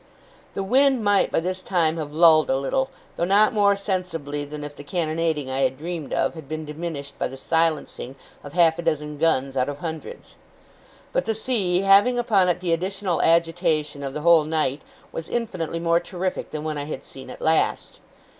The 0.55 0.63
wind 0.63 1.03
might 1.03 1.31
by 1.31 1.39
this 1.41 1.61
time 1.61 1.97
have 1.97 2.11
lulled 2.11 2.49
a 2.49 2.57
little, 2.57 2.89
though 3.17 3.23
not 3.23 3.53
more 3.53 3.75
sensibly 3.75 4.43
than 4.43 4.63
if 4.63 4.75
the 4.75 4.83
cannonading 4.83 5.47
I 5.51 5.59
had 5.59 5.77
dreamed 5.77 6.11
of, 6.11 6.33
had 6.33 6.49
been 6.49 6.65
diminished 6.65 7.19
by 7.19 7.27
the 7.27 7.37
silencing 7.37 8.15
of 8.43 8.53
half 8.53 8.79
a 8.79 8.81
dozen 8.81 9.19
guns 9.19 9.55
out 9.55 9.69
of 9.69 9.77
hundreds. 9.77 10.37
But 11.13 11.25
the 11.25 11.35
sea, 11.35 11.81
having 11.81 12.17
upon 12.17 12.49
it 12.49 12.61
the 12.61 12.73
additional 12.73 13.21
agitation 13.21 14.01
of 14.03 14.15
the 14.15 14.21
whole 14.21 14.43
night, 14.45 14.81
was 15.11 15.29
infinitely 15.29 15.79
more 15.79 15.99
terrific 15.99 16.49
than 16.49 16.63
when 16.63 16.79
I 16.79 16.85
had 16.85 17.03
seen 17.03 17.29
it 17.29 17.39
last. 17.39 17.99